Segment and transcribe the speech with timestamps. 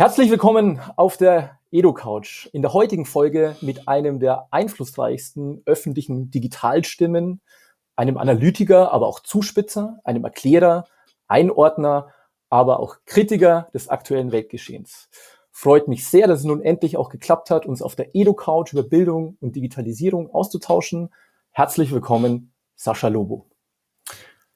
[0.00, 2.48] Herzlich willkommen auf der EdoCouch.
[2.54, 7.42] In der heutigen Folge mit einem der einflussreichsten öffentlichen Digitalstimmen,
[7.96, 10.86] einem Analytiker, aber auch Zuspitzer, einem Erklärer,
[11.28, 12.14] Einordner,
[12.48, 15.10] aber auch Kritiker des aktuellen Weltgeschehens.
[15.50, 18.84] Freut mich sehr, dass es nun endlich auch geklappt hat, uns auf der EdoCouch über
[18.84, 21.10] Bildung und Digitalisierung auszutauschen.
[21.50, 23.50] Herzlich willkommen, Sascha Lobo.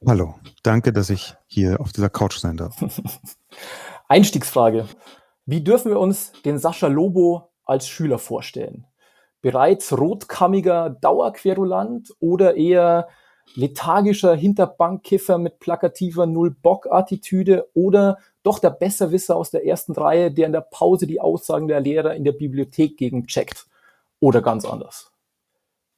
[0.06, 2.82] Hallo, danke, dass ich hier auf dieser Couch sein darf.
[4.08, 4.88] Einstiegsfrage.
[5.46, 8.86] Wie dürfen wir uns den Sascha Lobo als Schüler vorstellen?
[9.42, 13.08] Bereits rotkammiger Dauerquerulant oder eher
[13.54, 20.52] lethargischer Hinterbankkiffer mit plakativer Null-Bock-Attitüde oder doch der Besserwisser aus der ersten Reihe, der in
[20.52, 23.66] der Pause die Aussagen der Lehrer in der Bibliothek gegencheckt?
[24.20, 25.13] Oder ganz anders?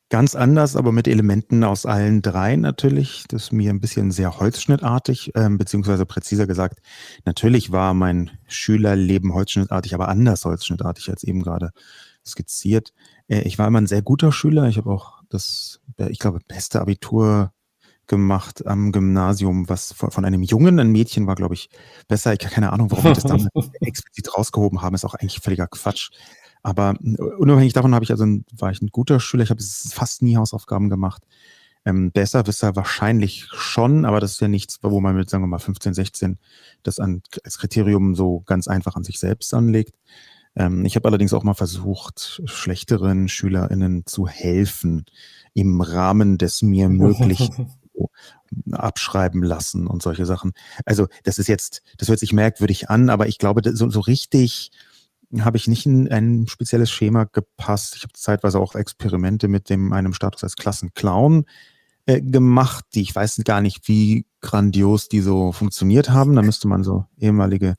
[0.08, 3.24] Ganz anders, aber mit Elementen aus allen drei natürlich.
[3.28, 6.78] Das ist mir ein bisschen sehr holzschnittartig, äh, beziehungsweise präziser gesagt,
[7.24, 11.70] natürlich war mein Schülerleben holzschnittartig, aber anders holzschnittartig als eben gerade
[12.24, 12.92] skizziert.
[13.26, 14.68] Äh, ich war immer ein sehr guter Schüler.
[14.68, 17.52] Ich habe auch das, ich glaube, beste Abitur
[18.06, 21.68] gemacht am Gymnasium, was von, von einem Jungen, ein Mädchen war, glaube ich,
[22.06, 22.32] besser.
[22.32, 25.66] Ich habe keine Ahnung, warum wir das damals explizit rausgehoben haben, ist auch eigentlich völliger
[25.66, 26.10] Quatsch.
[26.66, 28.26] Aber äh, unabhängig davon habe ich also
[28.58, 29.44] war ich ein guter Schüler.
[29.44, 31.22] Ich habe fast nie Hausaufgaben gemacht.
[31.84, 35.46] Ähm, besser er wahrscheinlich schon, aber das ist ja nichts, wo man mit, sagen wir
[35.48, 36.38] mal, 15, 16
[36.82, 39.94] das an, als Kriterium so ganz einfach an sich selbst anlegt.
[40.56, 45.06] Ähm, ich habe allerdings auch mal versucht, schlechteren SchülerInnen zu helfen
[45.54, 47.70] im Rahmen des mir möglichen
[48.72, 50.52] abschreiben lassen und solche Sachen.
[50.84, 54.72] Also das ist jetzt, das hört sich merkwürdig an, aber ich glaube, so, so richtig
[55.40, 57.96] habe ich nicht in ein spezielles Schema gepasst.
[57.96, 61.44] Ich habe zeitweise auch Experimente mit dem einem Status als Klassenclown
[62.06, 66.36] äh, gemacht, die ich weiß gar nicht, wie grandios die so funktioniert haben.
[66.36, 67.74] Da müsste man so ehemalige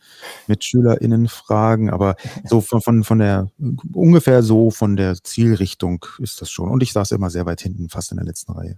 [0.47, 3.49] MitschülerInnen fragen, aber so von, von, von der,
[3.93, 6.69] ungefähr so von der Zielrichtung ist das schon.
[6.69, 8.77] Und ich saß immer sehr weit hinten, fast in der letzten Reihe.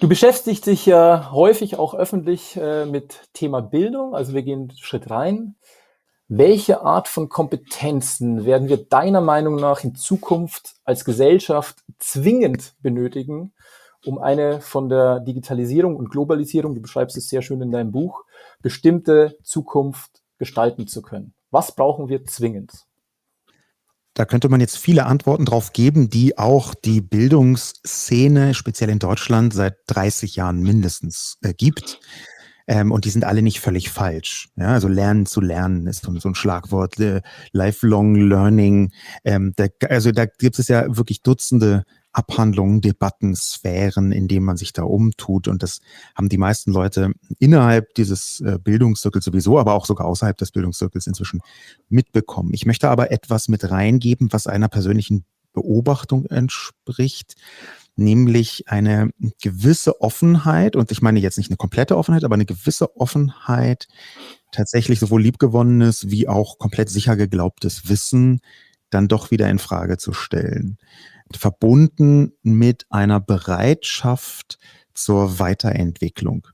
[0.00, 4.14] Du beschäftigst dich ja häufig auch öffentlich äh, mit Thema Bildung.
[4.14, 5.54] Also wir gehen Schritt rein.
[6.34, 13.52] Welche Art von Kompetenzen werden wir deiner Meinung nach in Zukunft als Gesellschaft zwingend benötigen,
[14.06, 18.24] um eine von der Digitalisierung und Globalisierung, du beschreibst es sehr schön in deinem Buch,
[18.62, 21.34] bestimmte Zukunft gestalten zu können?
[21.50, 22.86] Was brauchen wir zwingend?
[24.14, 29.52] Da könnte man jetzt viele Antworten drauf geben, die auch die Bildungsszene, speziell in Deutschland,
[29.52, 32.00] seit 30 Jahren mindestens äh, gibt.
[32.72, 34.48] Ähm, und die sind alle nicht völlig falsch.
[34.56, 36.98] Ja, also lernen zu lernen ist so, ein Schlagwort.
[36.98, 37.20] Äh,
[37.52, 38.92] lifelong Learning.
[39.24, 44.56] Ähm, da, also da gibt es ja wirklich Dutzende Abhandlungen, Debatten, Sphären, in denen man
[44.56, 45.48] sich da umtut.
[45.48, 45.80] Und das
[46.14, 51.06] haben die meisten Leute innerhalb dieses äh, Bildungszirkels sowieso, aber auch sogar außerhalb des Bildungszirkels
[51.06, 51.42] inzwischen
[51.90, 52.54] mitbekommen.
[52.54, 57.34] Ich möchte aber etwas mit reingeben, was einer persönlichen Beobachtung entspricht
[57.96, 59.10] nämlich eine
[59.40, 63.88] gewisse Offenheit, und ich meine jetzt nicht eine komplette Offenheit, aber eine gewisse Offenheit,
[64.52, 68.40] tatsächlich sowohl liebgewonnenes wie auch komplett sicher geglaubtes Wissen
[68.90, 70.78] dann doch wieder in Frage zu stellen.
[71.34, 74.58] Verbunden mit einer Bereitschaft
[74.94, 76.46] zur Weiterentwicklung.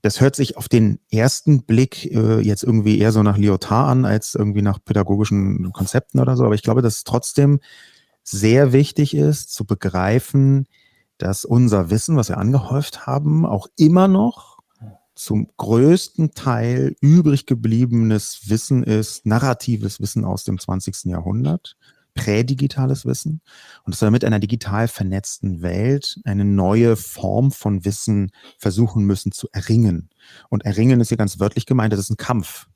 [0.00, 4.04] Das hört sich auf den ersten Blick äh, jetzt irgendwie eher so nach Lyotard an,
[4.04, 6.44] als irgendwie nach pädagogischen Konzepten oder so.
[6.44, 7.60] Aber ich glaube, dass es trotzdem
[8.24, 10.66] sehr wichtig ist, zu begreifen,
[11.18, 14.54] dass unser Wissen, was wir angehäuft haben, auch immer noch
[15.14, 21.04] zum größten Teil übrig gebliebenes Wissen ist, narratives Wissen aus dem 20.
[21.04, 21.76] Jahrhundert,
[22.14, 23.40] prädigitales Wissen
[23.84, 29.32] und dass wir mit einer digital vernetzten Welt eine neue Form von Wissen versuchen müssen
[29.32, 30.10] zu erringen.
[30.48, 32.66] Und erringen ist hier ganz wörtlich gemeint, das ist ein Kampf,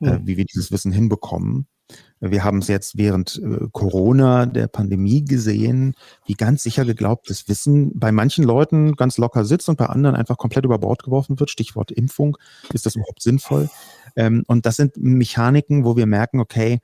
[0.00, 0.08] mhm.
[0.08, 0.26] äh, hm.
[0.26, 1.66] wie wir dieses Wissen hinbekommen.
[2.20, 5.94] Wir haben es jetzt während äh, Corona, der Pandemie gesehen,
[6.24, 10.38] wie ganz sicher geglaubtes Wissen bei manchen Leuten ganz locker sitzt und bei anderen einfach
[10.38, 11.50] komplett über Bord geworfen wird.
[11.50, 12.38] Stichwort Impfung.
[12.72, 13.68] Ist das überhaupt sinnvoll?
[14.16, 16.80] Ähm, und das sind Mechaniken, wo wir merken, okay,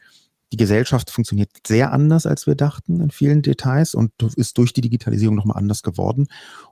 [0.52, 4.82] die Gesellschaft funktioniert sehr anders, als wir dachten in vielen Details und ist durch die
[4.82, 6.26] Digitalisierung nochmal anders geworden.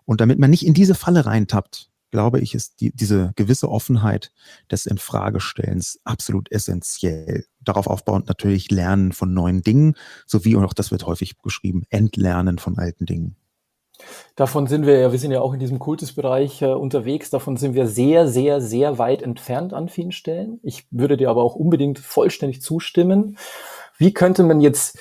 [0.05, 4.33] Und damit man nicht in diese Falle reintappt, glaube ich, ist die, diese gewisse Offenheit
[4.71, 7.45] des Infragestellens absolut essentiell.
[7.61, 9.97] Darauf aufbauend natürlich Lernen von neuen Dingen,
[10.27, 13.37] sowie, und auch das wird häufig beschrieben, Entlernen von alten Dingen.
[14.35, 17.75] Davon sind wir ja, wir sind ja auch in diesem Kultusbereich äh, unterwegs, davon sind
[17.75, 20.59] wir sehr, sehr, sehr weit entfernt an vielen Stellen.
[20.63, 23.37] Ich würde dir aber auch unbedingt vollständig zustimmen.
[23.99, 24.99] Wie könnte man jetzt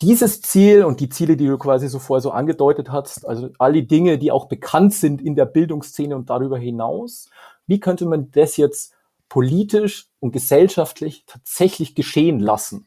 [0.00, 3.82] dieses Ziel und die Ziele, die du quasi so vorher so angedeutet hast, also alle
[3.82, 7.28] Dinge, die auch bekannt sind in der Bildungsszene und darüber hinaus,
[7.66, 8.94] wie könnte man das jetzt
[9.28, 12.86] politisch und gesellschaftlich tatsächlich geschehen lassen?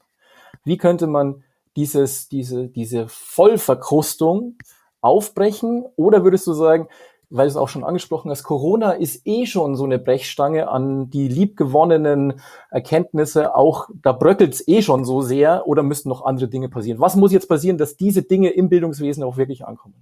[0.64, 1.44] Wie könnte man
[1.76, 4.58] dieses, diese, diese Vollverkrustung
[5.02, 5.86] aufbrechen?
[5.96, 6.88] Oder würdest du sagen,
[7.32, 11.30] weil es auch schon angesprochen hast, Corona ist eh schon so eine Brechstange an die
[11.30, 12.34] liebgewonnenen
[12.70, 13.56] Erkenntnisse.
[13.56, 17.00] Auch da bröckelt es eh schon so sehr oder müssten noch andere Dinge passieren?
[17.00, 19.96] Was muss jetzt passieren, dass diese Dinge im Bildungswesen auch wirklich ankommen?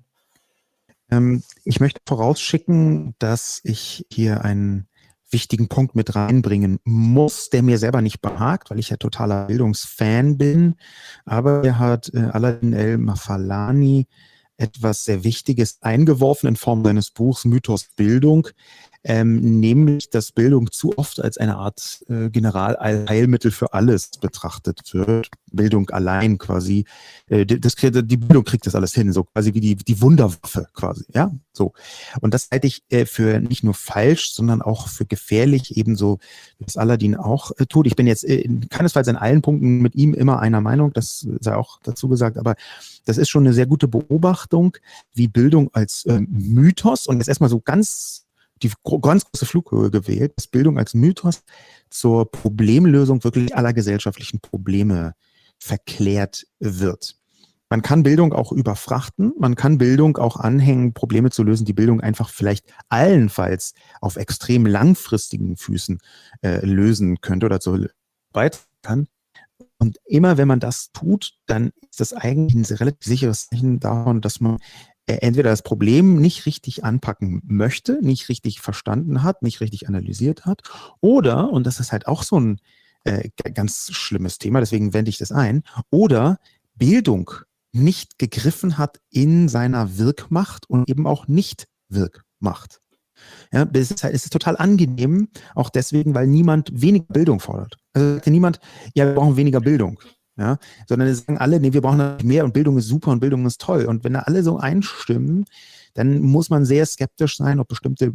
[1.12, 4.88] Ähm, ich möchte vorausschicken, dass ich hier einen
[5.31, 10.38] wichtigen Punkt mit reinbringen muss, der mir selber nicht behagt, weil ich ja totaler Bildungsfan
[10.40, 10.76] bin.
[11.26, 14.08] Aber er hat äh, Aladdin El Mafalani
[14.60, 18.48] etwas sehr Wichtiges eingeworfen in Form seines Buchs Mythos Bildung,
[19.04, 25.30] ähm, nämlich dass Bildung zu oft als eine Art äh, Generalheilmittel für alles betrachtet wird.
[25.51, 26.86] Bildung allein quasi,
[27.28, 31.06] äh, das, die Bildung kriegt das alles hin, so quasi wie die, die Wunderwaffe quasi,
[31.13, 31.74] ja, so.
[32.22, 36.19] Und das halte ich äh, für nicht nur falsch, sondern auch für gefährlich, ebenso
[36.57, 37.88] wie das Aladdin auch äh, tut.
[37.88, 41.56] Ich bin jetzt äh, keinesfalls in allen Punkten mit ihm immer einer Meinung, das sei
[41.56, 42.56] auch dazu gesagt, aber
[43.06, 44.78] das ist schon eine sehr gute Beobachtung,
[45.13, 48.25] wie Bildung als äh, Mythos und jetzt erstmal so ganz
[48.64, 48.72] die
[49.02, 51.44] ganz große Flughöhe gewählt, dass Bildung als Mythos
[51.90, 55.14] zur Problemlösung wirklich aller gesellschaftlichen Probleme
[55.60, 57.16] verklärt wird.
[57.72, 62.02] Man kann Bildung auch überfrachten, man kann Bildung auch anhängen, Probleme zu lösen, die Bildung
[62.02, 66.00] einfach vielleicht allenfalls auf extrem langfristigen Füßen
[66.42, 67.78] äh, lösen könnte oder so
[68.34, 69.08] weit kann.
[69.78, 74.20] Und immer wenn man das tut, dann ist das eigentlich ein relativ sicheres Zeichen davon,
[74.20, 74.58] dass man
[75.18, 80.62] entweder das Problem nicht richtig anpacken möchte, nicht richtig verstanden hat, nicht richtig analysiert hat,
[81.02, 82.60] oder, und das ist halt auch so ein
[83.04, 86.40] äh, ganz schlimmes Thema, deswegen wende ich das ein, oder
[86.76, 87.32] Bildung
[87.72, 92.82] nicht gegriffen hat in seiner Wirkmacht und eben auch nicht Wirkmacht.
[93.52, 97.78] Ja, es ist, halt, es ist total angenehm, auch deswegen, weil niemand weniger Bildung fordert.
[97.94, 98.60] Also niemand,
[98.94, 100.00] ja, wir brauchen weniger Bildung
[100.40, 100.58] ja,
[100.88, 103.86] sondern sagen alle, nee, wir brauchen mehr und Bildung ist super und Bildung ist toll.
[103.86, 105.46] Und wenn da alle so einstimmen,
[105.94, 108.14] dann muss man sehr skeptisch sein, ob bestimmte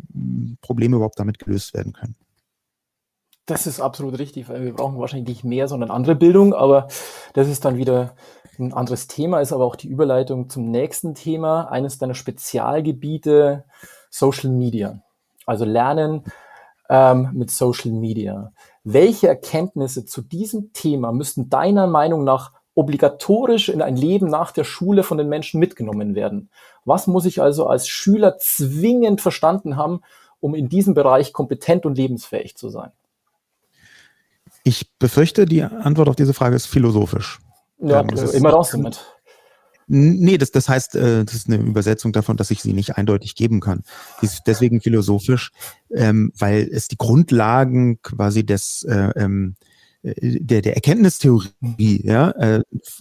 [0.62, 2.16] Probleme überhaupt damit gelöst werden können.
[3.46, 6.88] Das ist absolut richtig, weil wir brauchen wahrscheinlich nicht mehr, sondern andere Bildung, aber
[7.34, 8.16] das ist dann wieder
[8.58, 13.64] ein anderes Thema, ist aber auch die Überleitung zum nächsten Thema, eines deiner Spezialgebiete,
[14.08, 15.02] Social Media.
[15.44, 16.24] Also Lernen
[16.88, 18.52] ähm, mit Social Media.
[18.84, 24.64] Welche Erkenntnisse zu diesem Thema müssten deiner Meinung nach obligatorisch in ein Leben nach der
[24.64, 26.50] Schule von den Menschen mitgenommen werden?
[26.84, 30.02] Was muss ich also als Schüler zwingend verstanden haben,
[30.40, 32.92] um in diesem Bereich kompetent und lebensfähig zu sein?
[34.64, 37.38] Ich befürchte, die Antwort auf diese Frage ist philosophisch.
[37.78, 39.13] Ja, ähm, immer raus damit.
[39.86, 43.34] Nee, das, das heißt, äh, das ist eine Übersetzung davon, dass ich sie nicht eindeutig
[43.34, 43.82] geben kann.
[44.20, 45.50] Die ist deswegen philosophisch,
[45.92, 49.56] ähm, weil es die Grundlagen quasi des äh, ähm,
[50.02, 52.34] äh, der, der Erkenntnistheorie ja,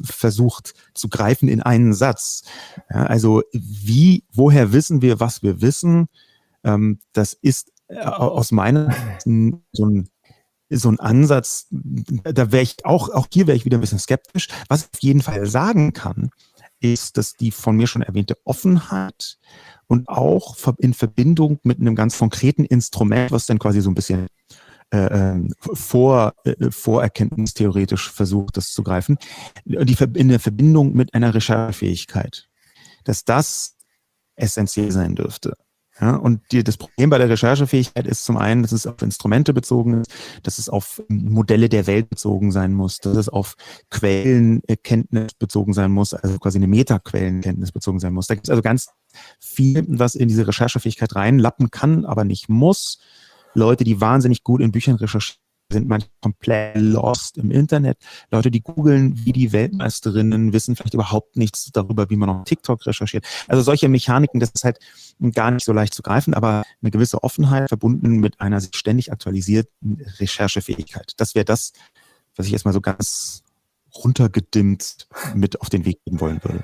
[0.04, 2.44] versucht zu greifen in einen Satz.
[2.88, 6.08] Also wie, woher wissen wir, was wir wissen?
[6.64, 8.94] Ähm, das ist aus meiner
[9.72, 10.10] so ein
[10.76, 14.48] so ein Ansatz, da wäre ich auch, auch hier wäre ich wieder ein bisschen skeptisch.
[14.70, 16.32] Was ich auf jeden Fall sagen kann,
[16.84, 19.38] ist, dass die von mir schon erwähnte Offenheit
[19.88, 24.28] und auch in Verbindung mit einem ganz konkreten Instrument, was dann quasi so ein bisschen
[24.92, 29.18] äh, ähm, vor, äh, vorerkenntnistheoretisch versucht, das zu greifen,
[29.66, 32.48] die, in der Verbindung mit einer Recherchefähigkeit,
[33.04, 33.76] dass das
[34.36, 35.56] essentiell sein dürfte.
[36.02, 39.54] Ja, und die, das Problem bei der Recherchefähigkeit ist zum einen, dass es auf Instrumente
[39.54, 43.56] bezogen ist, dass es auf Modelle der Welt bezogen sein muss, dass es auf
[43.92, 48.26] Quellenkenntnis bezogen sein muss, also quasi eine Metaquellenkenntnis bezogen sein muss.
[48.26, 48.90] Da gibt es also ganz
[49.40, 52.98] viel, was in diese Recherchefähigkeit reinlappen kann, aber nicht muss.
[53.54, 55.43] Leute, die wahnsinnig gut in Büchern recherchieren,
[55.74, 57.98] sind manchmal komplett lost im Internet.
[58.32, 62.86] Leute, die googeln, wie die Weltmeisterinnen, wissen vielleicht überhaupt nichts darüber, wie man auf TikTok
[62.86, 63.26] recherchiert.
[63.48, 64.80] Also solche Mechaniken, das ist halt
[65.34, 69.12] gar nicht so leicht zu greifen, aber eine gewisse Offenheit verbunden mit einer sich ständig
[69.12, 71.14] aktualisierten Recherchefähigkeit.
[71.18, 71.74] Das wäre das,
[72.36, 73.44] was ich erstmal so ganz
[73.96, 76.64] runtergedimmt mit auf den Weg geben wollen würde.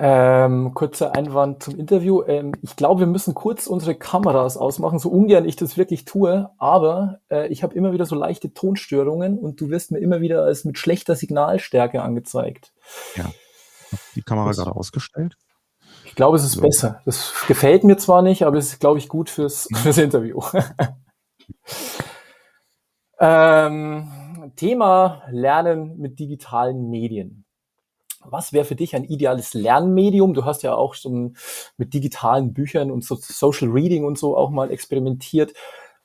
[0.00, 2.22] Ähm, kurzer Einwand zum Interview.
[2.22, 6.50] Ähm, ich glaube, wir müssen kurz unsere Kameras ausmachen, so ungern ich das wirklich tue,
[6.58, 10.44] aber äh, ich habe immer wieder so leichte Tonstörungen und du wirst mir immer wieder
[10.44, 12.72] als mit schlechter Signalstärke angezeigt.
[13.16, 13.24] Ja.
[14.14, 15.36] Die Kamera gerade ausgestellt?
[16.04, 16.60] Ich glaube, es ist so.
[16.60, 17.02] besser.
[17.04, 20.40] Das gefällt mir zwar nicht, aber es ist, glaube ich, gut fürs, fürs Interview.
[23.18, 27.46] ähm, Thema Lernen mit digitalen Medien
[28.30, 30.34] was wäre für dich ein ideales Lernmedium?
[30.34, 31.36] Du hast ja auch schon
[31.76, 35.52] mit digitalen Büchern und so Social Reading und so auch mal experimentiert.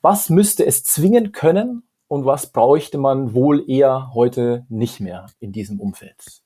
[0.02, 5.52] Was müsste es zwingen können und was bräuchte man wohl eher heute nicht mehr in
[5.52, 6.42] diesem Umfeld?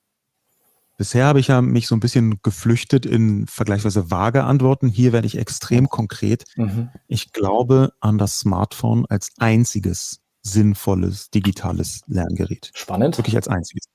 [0.97, 4.89] Bisher habe ich ja mich so ein bisschen geflüchtet in vergleichsweise vage Antworten.
[4.89, 6.43] Hier werde ich extrem konkret.
[6.57, 6.89] Mhm.
[7.07, 12.71] Ich glaube an das Smartphone als einziges sinnvolles digitales Lerngerät.
[12.73, 13.17] Spannend.
[13.17, 13.85] Wirklich als einziges.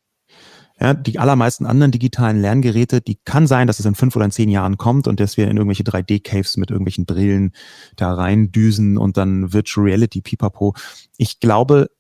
[0.80, 4.32] Ja, die allermeisten anderen digitalen Lerngeräte, die kann sein, dass es in fünf oder in
[4.32, 7.52] zehn Jahren kommt und dass wir in irgendwelche 3D-Caves mit irgendwelchen Brillen
[7.94, 10.74] da reindüsen und dann Virtual Reality pipapo.
[11.16, 11.90] Ich glaube,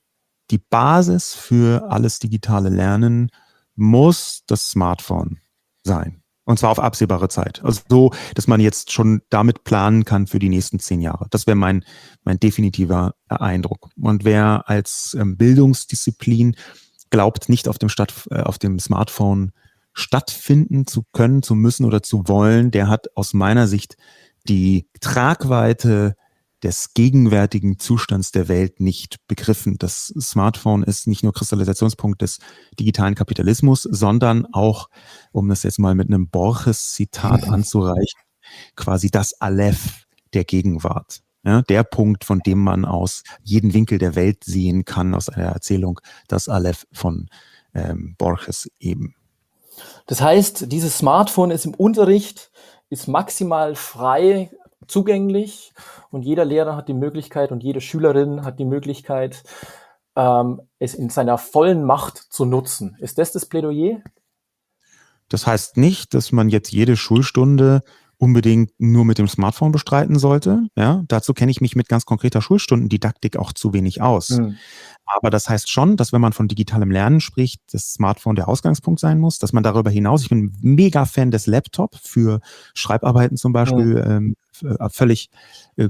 [0.50, 3.30] die Basis für alles digitale Lernen
[3.76, 5.38] muss das Smartphone
[5.84, 6.22] sein.
[6.44, 7.64] Und zwar auf absehbare Zeit.
[7.64, 11.26] Also so, dass man jetzt schon damit planen kann für die nächsten zehn Jahre.
[11.30, 11.84] Das wäre mein,
[12.22, 13.88] mein definitiver Eindruck.
[13.98, 16.54] Und wer als ähm, Bildungsdisziplin
[17.10, 19.52] glaubt, nicht auf dem, Stadt, äh, auf dem Smartphone
[19.92, 23.96] stattfinden zu können, zu müssen oder zu wollen, der hat aus meiner Sicht
[24.48, 26.16] die Tragweite
[26.64, 29.76] des gegenwärtigen Zustands der Welt nicht begriffen.
[29.78, 32.38] Das Smartphone ist nicht nur Kristallisationspunkt des
[32.80, 34.88] digitalen Kapitalismus, sondern auch,
[35.30, 38.20] um das jetzt mal mit einem Borges-Zitat anzureichen,
[38.76, 41.20] quasi das Aleph der Gegenwart.
[41.44, 45.48] Ja, der Punkt, von dem man aus jeden Winkel der Welt sehen kann, aus einer
[45.48, 47.28] Erzählung, das Aleph von
[47.74, 49.14] ähm, Borges eben.
[50.06, 52.50] Das heißt, dieses Smartphone ist im Unterricht,
[52.88, 54.50] ist maximal frei
[54.86, 55.72] zugänglich
[56.10, 59.42] und jeder Lehrer hat die Möglichkeit und jede Schülerin hat die Möglichkeit,
[60.16, 62.96] ähm, es in seiner vollen Macht zu nutzen.
[63.00, 64.02] Ist das das Plädoyer?
[65.28, 67.82] Das heißt nicht, dass man jetzt jede Schulstunde
[68.18, 70.68] unbedingt nur mit dem Smartphone bestreiten sollte.
[70.76, 74.30] Ja, dazu kenne ich mich mit ganz konkreter Schulstundendidaktik auch zu wenig aus.
[74.30, 74.56] Mhm.
[75.06, 79.00] Aber das heißt schon, dass wenn man von digitalem Lernen spricht, das Smartphone der Ausgangspunkt
[79.00, 82.40] sein muss, dass man darüber hinaus, ich bin mega Fan des Laptop für
[82.74, 84.36] Schreibarbeiten zum Beispiel, mhm.
[84.62, 85.30] ähm, äh, völlig
[85.76, 85.88] äh,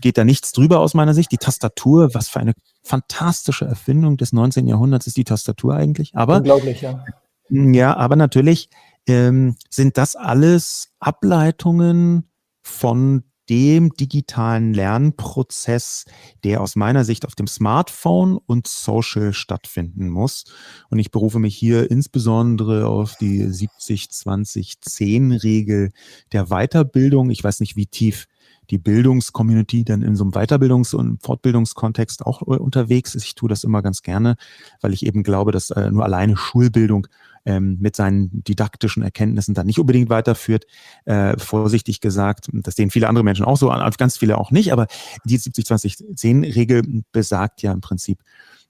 [0.00, 1.30] geht da nichts drüber aus meiner Sicht.
[1.30, 4.66] Die Tastatur, was für eine fantastische Erfindung des 19.
[4.66, 6.14] Jahrhunderts ist die Tastatur eigentlich.
[6.14, 7.04] Aber unglaublich, ja.
[7.48, 8.70] Ja, aber natürlich
[9.06, 12.28] ähm, sind das alles Ableitungen
[12.62, 16.04] von dem digitalen Lernprozess,
[16.44, 20.44] der aus meiner Sicht auf dem Smartphone und Social stattfinden muss.
[20.90, 25.90] Und ich berufe mich hier insbesondere auf die 70-20-10-Regel
[26.32, 27.30] der Weiterbildung.
[27.30, 28.26] Ich weiß nicht, wie tief
[28.70, 33.24] die Bildungscommunity dann in so einem Weiterbildungs- und Fortbildungskontext auch äh, unterwegs ist.
[33.24, 34.36] Ich tue das immer ganz gerne,
[34.80, 37.08] weil ich eben glaube, dass äh, nur alleine Schulbildung
[37.44, 40.66] ähm, mit seinen didaktischen Erkenntnissen dann nicht unbedingt weiterführt.
[41.04, 43.68] Äh, vorsichtig gesagt, das sehen viele andere Menschen auch so,
[43.98, 44.86] ganz viele auch nicht, aber
[45.24, 48.20] die 70-20-10-Regel besagt ja im Prinzip,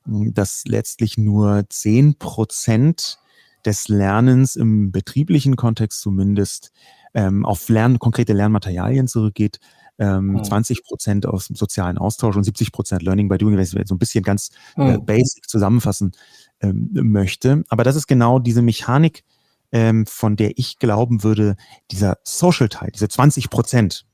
[0.04, 3.18] hm, dass letztlich nur zehn Prozent
[3.64, 6.72] des Lernens im betrieblichen Kontext zumindest
[7.14, 9.60] ähm, auf Lern konkrete Lernmaterialien zurückgeht,
[9.98, 10.44] ähm, mhm.
[10.44, 13.94] 20 Prozent aus dem sozialen Austausch und 70 Prozent Learning by Doing, wenn ich so
[13.94, 15.04] ein bisschen ganz äh, mhm.
[15.04, 16.12] basic zusammenfassen
[16.60, 17.64] ähm, möchte.
[17.68, 19.24] Aber das ist genau diese Mechanik,
[19.72, 21.56] ähm, von der ich glauben würde,
[21.90, 24.06] dieser Social-Teil, diese 20 Prozent,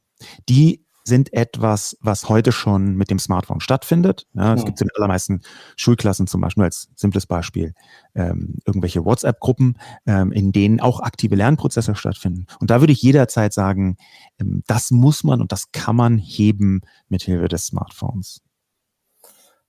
[0.48, 4.26] die sind etwas, was heute schon mit dem Smartphone stattfindet.
[4.34, 4.66] Ja, es ja.
[4.66, 5.40] gibt in den allermeisten
[5.76, 7.74] Schulklassen zum Beispiel als simples Beispiel
[8.14, 12.46] ähm, irgendwelche WhatsApp-Gruppen, ähm, in denen auch aktive Lernprozesse stattfinden.
[12.60, 13.96] Und da würde ich jederzeit sagen,
[14.38, 18.42] ähm, das muss man und das kann man heben mit Hilfe des Smartphones.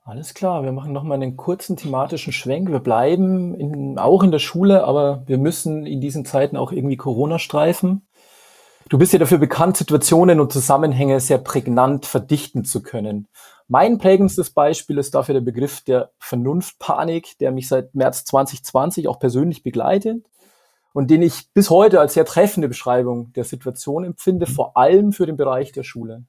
[0.09, 2.71] Alles klar, wir machen nochmal einen kurzen thematischen Schwenk.
[2.71, 6.97] Wir bleiben in, auch in der Schule, aber wir müssen in diesen Zeiten auch irgendwie
[6.97, 8.07] Corona streifen.
[8.89, 13.27] Du bist ja dafür bekannt, Situationen und Zusammenhänge sehr prägnant verdichten zu können.
[13.67, 19.19] Mein prägendstes Beispiel ist dafür der Begriff der Vernunftpanik, der mich seit März 2020 auch
[19.19, 20.25] persönlich begleitet
[20.91, 25.27] und den ich bis heute als sehr treffende Beschreibung der Situation empfinde, vor allem für
[25.27, 26.23] den Bereich der Schule.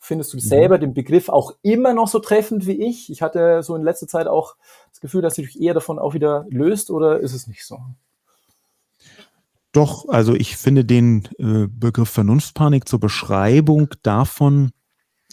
[0.00, 0.40] Findest du mhm.
[0.40, 3.12] selber den Begriff auch immer noch so treffend wie ich?
[3.12, 4.56] Ich hatte so in letzter Zeit auch
[4.90, 7.78] das Gefühl, dass du dich eher davon auch wieder löst oder ist es nicht so?
[9.76, 14.70] Doch, also ich finde den äh, Begriff Vernunftspanik zur Beschreibung davon,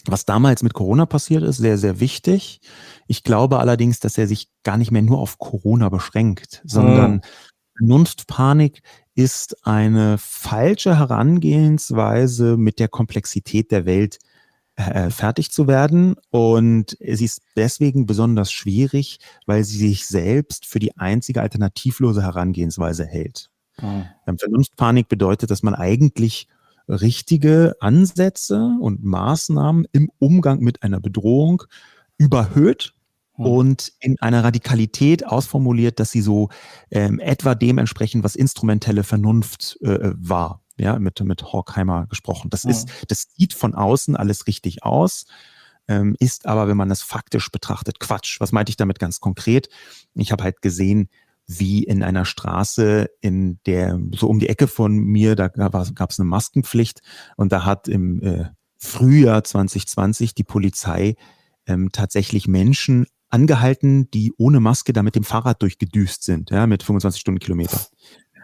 [0.04, 2.60] was damals mit Corona passiert ist, sehr, sehr wichtig.
[3.06, 7.20] Ich glaube allerdings, dass er sich gar nicht mehr nur auf Corona beschränkt, sondern mhm.
[7.78, 8.82] Vernunftpanik
[9.14, 14.18] ist eine falsche Herangehensweise, mit der Komplexität der Welt
[14.76, 16.16] äh, fertig zu werden.
[16.28, 23.06] Und sie ist deswegen besonders schwierig, weil sie sich selbst für die einzige alternativlose Herangehensweise
[23.06, 23.48] hält.
[23.80, 24.38] Mhm.
[24.38, 26.48] Vernunftpanik bedeutet, dass man eigentlich
[26.88, 31.62] richtige Ansätze und Maßnahmen im Umgang mit einer Bedrohung
[32.18, 32.94] überhöht
[33.34, 33.46] hm.
[33.46, 36.50] und in einer Radikalität ausformuliert, dass sie so
[36.90, 40.60] ähm, etwa dem entsprechen, was instrumentelle Vernunft äh, war.
[40.76, 42.50] Ja, mit, mit Horkheimer gesprochen.
[42.50, 42.70] Das hm.
[42.70, 45.24] ist, das sieht von außen alles richtig aus,
[45.86, 48.40] ähm, ist aber, wenn man es faktisch betrachtet, Quatsch.
[48.40, 49.68] Was meinte ich damit ganz konkret?
[50.14, 51.08] Ich habe halt gesehen,
[51.46, 56.18] wie in einer Straße, in der so um die Ecke von mir, da gab es
[56.18, 57.00] eine Maskenpflicht
[57.36, 58.44] und da hat im äh,
[58.78, 61.16] Frühjahr 2020 die Polizei
[61.66, 66.82] ähm, tatsächlich Menschen angehalten, die ohne Maske da mit dem Fahrrad durchgedüst sind, ja, mit
[66.82, 67.80] 25 Stundenkilometer.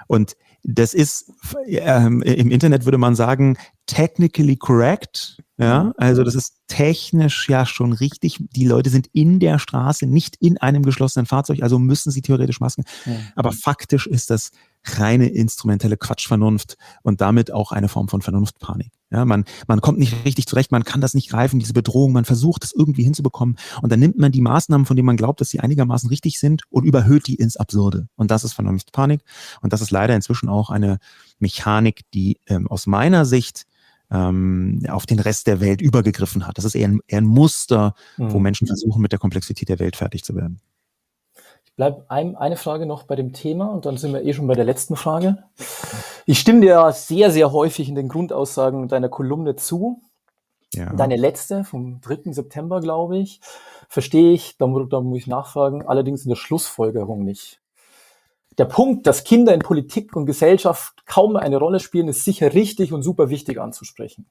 [0.09, 1.33] Und das ist
[1.67, 7.93] ähm, im Internet würde man sagen technically correct, ja, also das ist technisch ja schon
[7.93, 8.39] richtig.
[8.57, 12.61] Die Leute sind in der Straße, nicht in einem geschlossenen Fahrzeug, also müssen sie theoretisch
[12.61, 12.85] Masken.
[13.05, 13.19] Mhm.
[13.37, 14.53] Aber faktisch ist das
[14.85, 18.91] reine instrumentelle Quatschvernunft und damit auch eine Form von Vernunftpanik.
[19.11, 22.25] Ja, man, man kommt nicht richtig zurecht, man kann das nicht greifen, diese Bedrohung, man
[22.25, 25.51] versucht es irgendwie hinzubekommen und dann nimmt man die Maßnahmen, von denen man glaubt, dass
[25.51, 28.09] sie einigermaßen richtig sind und überhöht die ins Absurde.
[28.15, 29.21] Und das ist Vernunftpanik
[29.61, 30.99] und das ist leider inzwischen auch eine
[31.41, 33.67] Mechanik, die ähm, aus meiner Sicht
[34.11, 36.59] ähm, auf den Rest der Welt übergegriffen hat.
[36.59, 38.33] Das ist eher ein, eher ein Muster, mhm.
[38.33, 40.61] wo Menschen versuchen, mit der Komplexität der Welt fertig zu werden.
[41.65, 44.47] Ich bleibe ein, eine Frage noch bei dem Thema und dann sind wir eh schon
[44.47, 45.45] bei der letzten Frage.
[46.27, 50.03] Ich stimme dir sehr, sehr häufig in den Grundaussagen deiner Kolumne zu.
[50.75, 50.93] Ja.
[50.93, 52.33] Deine letzte vom 3.
[52.33, 53.41] September, glaube ich,
[53.89, 57.61] verstehe ich, da, da muss ich nachfragen, allerdings in der Schlussfolgerung nicht.
[58.61, 62.93] Der Punkt, dass Kinder in Politik und Gesellschaft kaum eine Rolle spielen, ist sicher richtig
[62.93, 64.27] und super wichtig anzusprechen.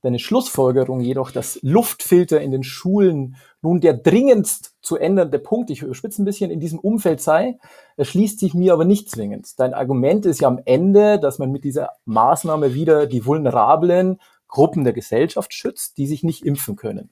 [0.00, 5.82] Deine Schlussfolgerung jedoch, dass Luftfilter in den Schulen nun der dringendst zu ändernde Punkt, ich
[5.82, 7.58] überspitze ein bisschen, in diesem Umfeld sei,
[7.98, 9.46] erschließt sich mir aber nicht zwingend.
[9.60, 14.84] Dein Argument ist ja am Ende, dass man mit dieser Maßnahme wieder die vulnerablen Gruppen
[14.84, 17.10] der Gesellschaft schützt, die sich nicht impfen können.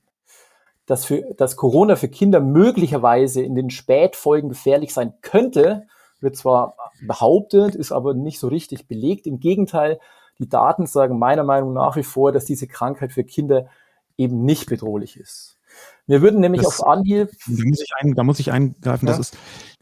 [0.86, 5.86] Dass, für, dass Corona für Kinder möglicherweise in den Spätfolgen gefährlich sein könnte,
[6.20, 9.26] wird zwar behauptet, ist aber nicht so richtig belegt.
[9.26, 10.00] Im Gegenteil,
[10.38, 13.68] die Daten sagen meiner Meinung nach wie vor, dass diese Krankheit für Kinder
[14.16, 15.56] eben nicht bedrohlich ist.
[16.06, 17.30] Wir würden nämlich das, auf Anhieb.
[17.46, 19.12] Da muss ich, ein, da muss ich eingreifen, ja?
[19.12, 19.38] das ist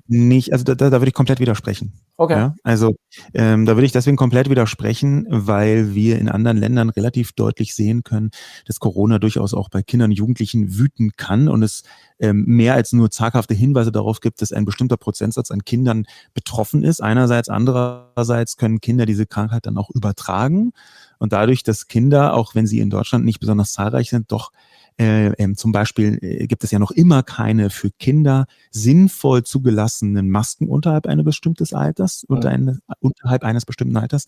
[0.08, 1.92] nicht, also da, da würde ich komplett widersprechen.
[2.16, 2.34] Okay.
[2.34, 2.96] Ja, also
[3.34, 8.04] ähm, da würde ich deswegen komplett widersprechen, weil wir in anderen Ländern relativ deutlich sehen
[8.04, 8.30] können,
[8.66, 11.82] dass Corona durchaus auch bei Kindern und Jugendlichen wüten kann und es
[12.18, 16.84] ähm, mehr als nur zaghafte Hinweise darauf gibt, dass ein bestimmter Prozentsatz an Kindern betroffen
[16.84, 17.02] ist.
[17.02, 20.72] Einerseits, andererseits können Kinder diese Krankheit dann auch übertragen
[21.18, 24.52] und dadurch, dass Kinder, auch wenn sie in Deutschland nicht besonders zahlreich sind, doch
[24.98, 30.30] äh, ähm, zum Beispiel äh, gibt es ja noch immer keine für Kinder sinnvoll zugelassenen
[30.30, 34.26] Masken unterhalb eines bestimmten Alters, unter eine, unterhalb eines bestimmten Alters.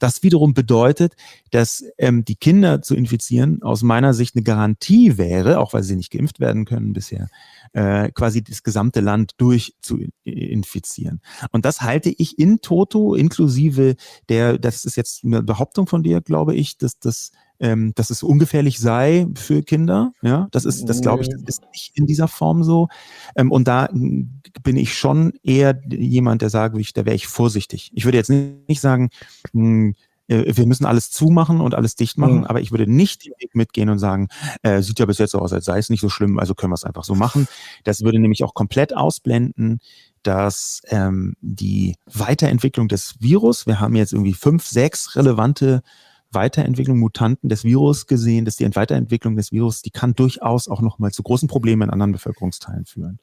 [0.00, 1.14] Das wiederum bedeutet,
[1.52, 5.94] dass ähm, die Kinder zu infizieren aus meiner Sicht eine Garantie wäre, auch weil sie
[5.94, 7.28] nicht geimpft werden können bisher,
[7.72, 11.20] äh, quasi das gesamte Land durch zu infizieren.
[11.52, 13.94] Und das halte ich in toto, inklusive
[14.28, 18.22] der, das ist jetzt eine Behauptung von dir, glaube ich, dass das ähm, dass es
[18.22, 20.12] ungefährlich sei für Kinder.
[20.22, 22.88] Ja, das ist, das glaube ich, das ist nicht in dieser Form so.
[23.36, 27.90] Ähm, und da bin ich schon eher jemand, der sagt, da wäre ich vorsichtig.
[27.94, 29.10] Ich würde jetzt nicht sagen,
[29.52, 29.92] mh,
[30.28, 32.44] äh, wir müssen alles zumachen und alles dicht machen, mhm.
[32.44, 34.28] aber ich würde nicht den Weg mitgehen und sagen,
[34.62, 36.70] äh, sieht ja bis jetzt so aus, als sei es nicht so schlimm, also können
[36.70, 37.48] wir es einfach so machen.
[37.84, 39.80] Das würde nämlich auch komplett ausblenden,
[40.22, 45.82] dass ähm, die Weiterentwicklung des Virus, wir haben jetzt irgendwie fünf, sechs relevante
[46.30, 51.10] Weiterentwicklung, Mutanten des Virus gesehen, dass die Weiterentwicklung des Virus, die kann durchaus auch nochmal
[51.12, 53.18] zu großen Problemen in anderen Bevölkerungsteilen führen.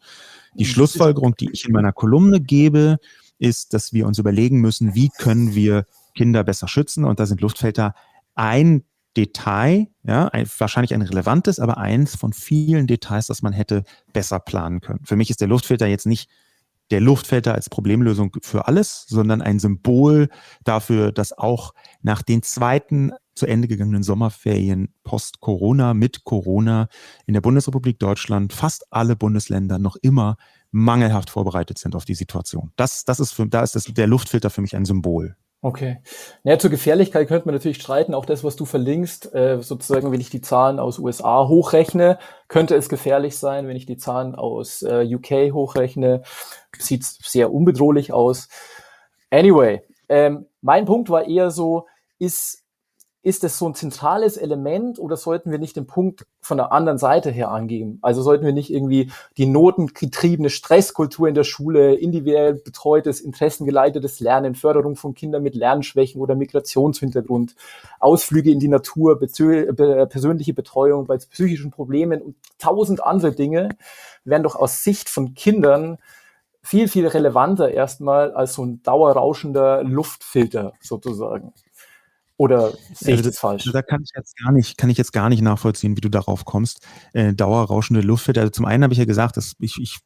[0.56, 2.98] Die Schlussfolgerung, die ich in meiner Kolumne gebe,
[3.38, 7.04] ist, dass wir uns überlegen müssen, wie können wir Kinder besser schützen.
[7.04, 7.94] Und da sind Luftfilter
[8.34, 8.84] ein
[9.16, 14.40] Detail, ja, ein, wahrscheinlich ein relevantes, aber eins von vielen Details, das man hätte besser
[14.40, 15.06] planen können.
[15.06, 16.30] Für mich ist der Luftfilter jetzt nicht
[16.92, 20.30] der Luftfilter als Problemlösung für alles, sondern ein Symbol
[20.64, 26.88] dafür, dass auch nach den zweiten zu Ende gegangenen Sommerferien post-Corona, mit Corona
[27.26, 30.38] in der Bundesrepublik Deutschland fast alle Bundesländer noch immer
[30.72, 32.72] mangelhaft vorbereitet sind auf die Situation.
[32.76, 35.36] Das, das ist für, da ist das, der Luftfilter für mich ein Symbol.
[35.62, 35.98] Okay.
[36.44, 38.14] Naja, zur Gefährlichkeit könnte man natürlich streiten.
[38.14, 42.76] Auch das, was du verlinkst, äh, sozusagen, wenn ich die Zahlen aus USA hochrechne, könnte
[42.76, 43.68] es gefährlich sein.
[43.68, 46.22] Wenn ich die Zahlen aus äh, UK hochrechne,
[46.78, 48.48] sieht es sehr unbedrohlich aus.
[49.32, 51.88] Anyway, Ähm, mein Punkt war eher so,
[52.20, 52.65] ist
[53.26, 57.00] ist das so ein zentrales Element oder sollten wir nicht den Punkt von der anderen
[57.00, 57.98] Seite her angeben?
[58.04, 64.54] Also sollten wir nicht irgendwie die notengetriebene Stresskultur in der Schule, individuell betreutes, interessengeleitetes Lernen,
[64.54, 67.56] Förderung von Kindern mit Lernschwächen oder Migrationshintergrund,
[68.00, 73.70] Ausflüge in die Natur, persönliche Betreuung bei psychischen Problemen und tausend andere Dinge
[74.24, 75.98] werden doch aus Sicht von Kindern
[76.62, 81.54] viel, viel relevanter erstmal als so ein dauerrauschender Luftfilter sozusagen.
[82.38, 83.70] Oder sehe ich also das falsch?
[83.72, 86.46] Da kann ich jetzt gar nicht, kann ich jetzt gar nicht nachvollziehen, wie du darauf
[86.46, 86.86] kommst.
[87.14, 88.42] Äh, dauerrauschende Luftfilter.
[88.42, 90.00] Also zum einen habe ich ja gesagt, dass ich, ich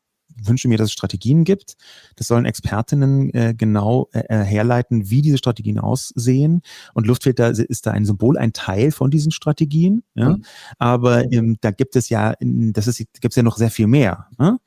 [0.44, 1.76] wünsche mir, dass es Strategien gibt.
[2.16, 6.62] Das sollen Expertinnen äh, genau äh, äh herleiten, wie diese Strategien aussehen.
[6.94, 10.04] Und Luftfilter ist da ein Symbol, ein Teil von diesen Strategien.
[10.14, 10.30] Ja?
[10.30, 10.44] Mhm.
[10.78, 14.28] Aber ähm, da gibt es ja, das ist, gibt es ja noch sehr viel mehr.
[14.38, 14.60] Ne?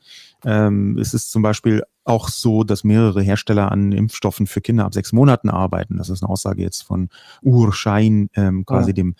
[0.44, 4.94] Ähm, es ist zum Beispiel auch so, dass mehrere Hersteller an Impfstoffen für Kinder ab
[4.94, 5.98] sechs Monaten arbeiten.
[5.98, 7.08] Das ist eine Aussage jetzt von
[7.42, 8.94] Ur Schein, ähm, quasi ja.
[8.94, 9.14] dem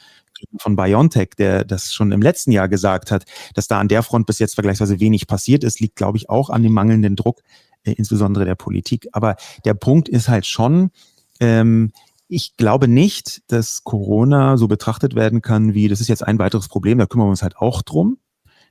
[0.59, 4.27] von BioNTech, der das schon im letzten Jahr gesagt hat, dass da an der Front
[4.27, 7.43] bis jetzt vergleichsweise wenig passiert ist, liegt, glaube ich, auch an dem mangelnden Druck,
[7.85, 9.07] äh, insbesondere der Politik.
[9.13, 10.91] Aber der Punkt ist halt schon,
[11.39, 11.93] ähm,
[12.29, 16.69] ich glaube nicht, dass Corona so betrachtet werden kann, wie das ist jetzt ein weiteres
[16.69, 18.19] Problem, da kümmern wir uns halt auch drum.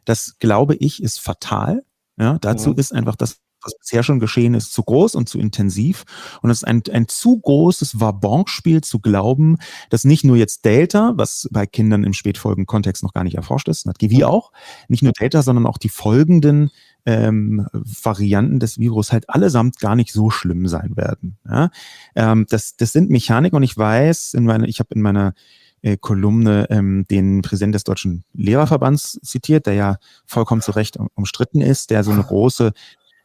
[0.03, 1.83] Das glaube ich ist fatal.
[2.17, 2.77] Ja, dazu mhm.
[2.77, 6.03] ist einfach das was bisher schon geschehen ist, zu groß und zu intensiv.
[6.41, 9.57] Und es ist ein, ein zu großes Wabonspiel zu glauben,
[9.89, 13.85] dass nicht nur jetzt Delta, was bei Kindern im Spätfolgen-Kontext noch gar nicht erforscht ist,
[13.85, 14.51] hat GW auch,
[14.87, 16.71] nicht nur Delta, sondern auch die folgenden
[17.05, 21.37] ähm, Varianten des Virus halt allesamt gar nicht so schlimm sein werden.
[21.47, 21.71] Ja?
[22.15, 25.33] Ähm, das, das sind Mechaniken und ich weiß, in meiner, ich habe in meiner
[25.81, 31.61] äh, Kolumne ähm, den Präsident des Deutschen Lehrerverbands zitiert, der ja vollkommen zu Recht umstritten
[31.61, 32.73] ist, der so eine große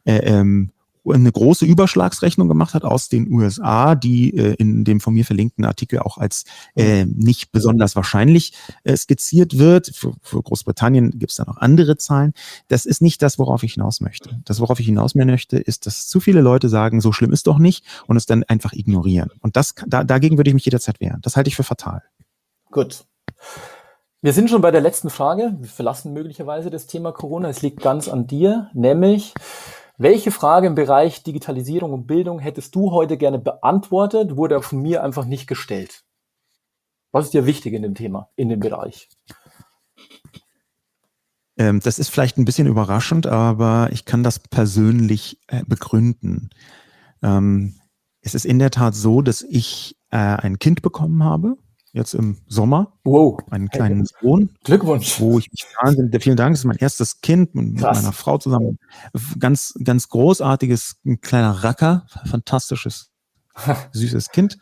[0.05, 0.71] äh, ähm,
[1.13, 5.65] eine große Überschlagsrechnung gemacht hat aus den USA, die äh, in dem von mir verlinkten
[5.65, 6.43] Artikel auch als
[6.75, 9.91] äh, nicht besonders wahrscheinlich äh, skizziert wird.
[9.93, 12.33] Für, für Großbritannien gibt es da noch andere Zahlen.
[12.67, 14.41] Das ist nicht das, worauf ich hinaus möchte.
[14.45, 17.59] Das, worauf ich hinaus möchte, ist, dass zu viele Leute sagen, so schlimm ist doch
[17.59, 19.29] nicht und es dann einfach ignorieren.
[19.41, 21.19] Und das, da, dagegen würde ich mich jederzeit wehren.
[21.21, 22.03] Das halte ich für fatal.
[22.71, 23.05] Gut.
[24.21, 25.55] Wir sind schon bei der letzten Frage.
[25.59, 27.49] Wir verlassen möglicherweise das Thema Corona.
[27.49, 29.33] Es liegt ganz an dir, nämlich
[29.97, 35.03] welche Frage im Bereich Digitalisierung und Bildung hättest du heute gerne beantwortet, wurde von mir
[35.03, 36.03] einfach nicht gestellt?
[37.11, 39.09] Was ist dir wichtig in dem Thema, in dem Bereich?
[41.57, 46.49] Ähm, das ist vielleicht ein bisschen überraschend, aber ich kann das persönlich äh, begründen.
[47.23, 47.75] Ähm,
[48.21, 51.57] es ist in der Tat so, dass ich äh, ein Kind bekommen habe
[51.97, 52.93] jetzt im Sommer.
[53.03, 53.39] Wow.
[53.49, 54.51] Einen kleinen Sohn.
[54.63, 55.19] Glückwunsch.
[55.19, 57.97] Wo ich mich wahnsinnig, vielen Dank, das ist mein erstes Kind mit Krass.
[57.97, 58.79] meiner Frau zusammen.
[59.39, 63.11] Ganz, ganz großartiges, ein kleiner Racker, fantastisches,
[63.91, 64.57] süßes Kind.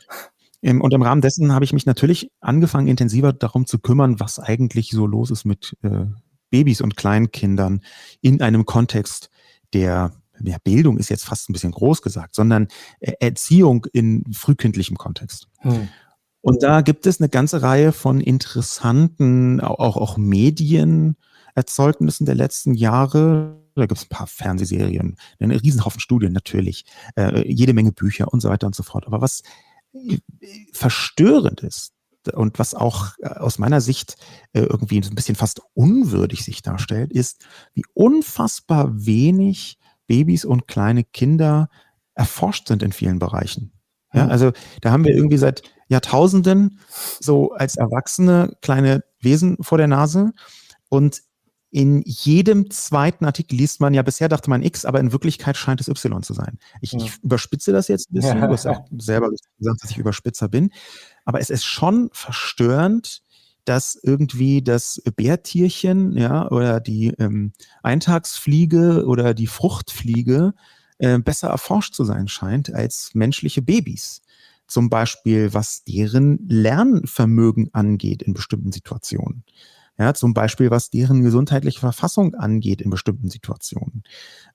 [0.61, 4.89] Und im Rahmen dessen habe ich mich natürlich angefangen, intensiver darum zu kümmern, was eigentlich
[4.89, 6.07] so los ist mit äh,
[6.49, 7.81] Babys und Kleinkindern
[8.21, 9.29] in einem Kontext
[9.73, 12.67] der ja, Bildung ist jetzt fast ein bisschen groß gesagt, sondern
[12.99, 15.47] äh, Erziehung in frühkindlichem Kontext.
[15.59, 15.89] Hm.
[16.45, 23.59] Und da gibt es eine ganze Reihe von interessanten, auch, auch Medienerzeugnissen der letzten Jahre.
[23.73, 28.41] Da gibt es ein paar Fernsehserien, einen Riesenhaufen Studien natürlich, äh, jede Menge Bücher und
[28.41, 29.07] so weiter und so fort.
[29.07, 29.41] Aber was
[29.93, 30.19] äh,
[30.71, 31.95] verstörend ist
[32.31, 34.15] und was auch äh, aus meiner Sicht
[34.53, 41.05] äh, irgendwie ein bisschen fast unwürdig sich darstellt, ist, wie unfassbar wenig Babys und kleine
[41.05, 41.69] Kinder
[42.13, 43.74] erforscht sind in vielen Bereichen.
[44.15, 44.51] Ja, also
[44.81, 46.79] da haben wir irgendwie seit Jahrtausenden
[47.19, 50.31] so als Erwachsene kleine Wesen vor der Nase
[50.89, 51.21] und
[51.71, 55.81] in jedem zweiten Artikel liest man ja, bisher dachte man X, aber in Wirklichkeit scheint
[55.81, 56.57] es Y zu sein.
[56.79, 56.99] Ich, ja.
[56.99, 58.47] ich überspitze das jetzt ein bisschen, ja.
[58.47, 60.71] du hast auch selber gesagt, dass ich Überspitzer bin,
[61.25, 63.23] aber es ist schon verstörend,
[63.65, 67.51] dass irgendwie das Bärtierchen, ja, oder die ähm,
[67.83, 70.53] Eintagsfliege oder die Fruchtfliege
[70.97, 74.21] äh, besser erforscht zu sein scheint als menschliche Babys.
[74.67, 79.43] Zum Beispiel, was deren Lernvermögen angeht in bestimmten Situationen.
[79.97, 84.03] Ja, zum Beispiel, was deren gesundheitliche Verfassung angeht in bestimmten Situationen.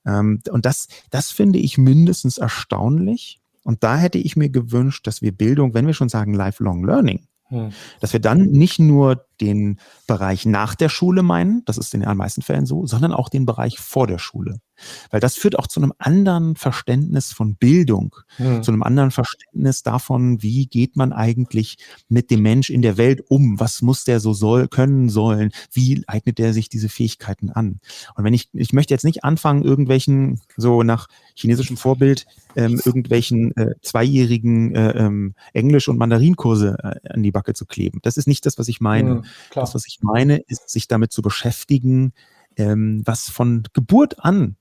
[0.04, 3.40] Ähm, und das, das finde ich mindestens erstaunlich.
[3.62, 7.26] Und da hätte ich mir gewünscht, dass wir Bildung, wenn wir schon sagen Lifelong Learning,
[7.44, 7.72] hm.
[8.00, 12.16] dass wir dann nicht nur den Bereich nach der Schule meinen, das ist in den
[12.16, 14.60] meisten Fällen so, sondern auch den Bereich vor der Schule.
[15.10, 18.62] Weil das führt auch zu einem anderen Verständnis von Bildung, mhm.
[18.62, 23.22] zu einem anderen Verständnis davon, wie geht man eigentlich mit dem Mensch in der Welt
[23.28, 23.58] um?
[23.60, 25.52] Was muss der so soll, können sollen?
[25.72, 27.80] Wie eignet der sich diese Fähigkeiten an?
[28.16, 33.56] Und wenn ich, ich möchte jetzt nicht anfangen, irgendwelchen, so nach chinesischem Vorbild, ähm, irgendwelchen
[33.56, 38.00] äh, zweijährigen äh, ähm, Englisch- und Mandarinkurse äh, an die Backe zu kleben.
[38.02, 39.16] Das ist nicht das, was ich meine.
[39.16, 42.12] Mhm, das, was ich meine, ist, sich damit zu beschäftigen,
[42.56, 44.56] ähm, was von Geburt an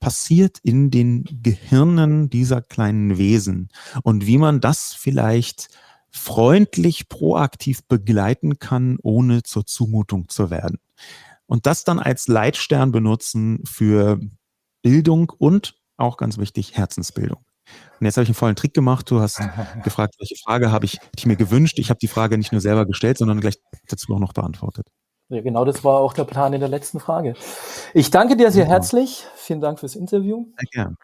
[0.00, 3.68] passiert in den Gehirnen dieser kleinen Wesen
[4.02, 5.68] und wie man das vielleicht
[6.10, 10.78] freundlich, proaktiv begleiten kann, ohne zur Zumutung zu werden.
[11.46, 14.20] Und das dann als Leitstern benutzen für
[14.82, 17.44] Bildung und auch ganz wichtig, Herzensbildung.
[18.00, 19.10] Und jetzt habe ich einen vollen Trick gemacht.
[19.10, 19.38] Du hast
[19.84, 21.78] gefragt, welche Frage habe ich, ich mir gewünscht.
[21.78, 23.58] Ich habe die Frage nicht nur selber gestellt, sondern gleich
[23.88, 24.86] dazu auch noch beantwortet.
[25.30, 27.34] Ja, genau das war auch der Plan in der letzten Frage.
[27.92, 29.26] Ich danke dir sehr herzlich.
[29.36, 30.46] Vielen Dank fürs Interview.
[30.56, 30.96] Sehr gern.